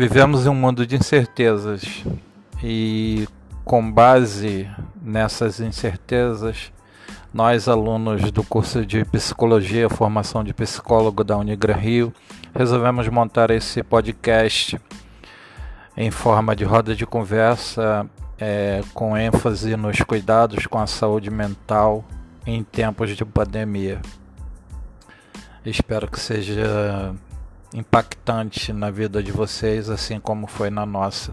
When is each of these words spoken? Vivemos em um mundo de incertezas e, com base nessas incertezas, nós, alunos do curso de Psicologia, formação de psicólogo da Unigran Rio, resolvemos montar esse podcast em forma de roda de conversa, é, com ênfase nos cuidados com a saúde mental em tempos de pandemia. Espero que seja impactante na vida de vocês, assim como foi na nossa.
Vivemos 0.00 0.46
em 0.46 0.48
um 0.48 0.54
mundo 0.54 0.86
de 0.86 0.96
incertezas 0.96 2.02
e, 2.64 3.28
com 3.66 3.92
base 3.92 4.66
nessas 5.02 5.60
incertezas, 5.60 6.72
nós, 7.34 7.68
alunos 7.68 8.32
do 8.32 8.42
curso 8.42 8.86
de 8.86 9.04
Psicologia, 9.04 9.90
formação 9.90 10.42
de 10.42 10.54
psicólogo 10.54 11.22
da 11.22 11.36
Unigran 11.36 11.76
Rio, 11.76 12.14
resolvemos 12.54 13.06
montar 13.08 13.50
esse 13.50 13.82
podcast 13.82 14.80
em 15.94 16.10
forma 16.10 16.56
de 16.56 16.64
roda 16.64 16.96
de 16.96 17.04
conversa, 17.04 18.08
é, 18.38 18.80
com 18.94 19.14
ênfase 19.18 19.76
nos 19.76 20.00
cuidados 20.00 20.66
com 20.66 20.78
a 20.78 20.86
saúde 20.86 21.30
mental 21.30 22.02
em 22.46 22.64
tempos 22.64 23.14
de 23.14 23.24
pandemia. 23.26 24.00
Espero 25.62 26.10
que 26.10 26.18
seja 26.18 27.14
impactante 27.74 28.72
na 28.72 28.90
vida 28.90 29.22
de 29.22 29.30
vocês, 29.30 29.88
assim 29.88 30.18
como 30.18 30.46
foi 30.46 30.70
na 30.70 30.84
nossa. 30.84 31.32